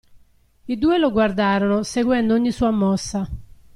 [0.65, 3.29] I due lo guardarono, seguendo ogni sua mossa.